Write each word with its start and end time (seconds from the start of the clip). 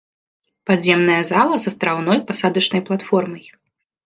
Падземная 0.69 1.17
зала 1.31 1.59
з 1.67 1.69
астраўной 1.73 2.19
пасадачнай 2.33 2.81
платформай. 2.89 3.45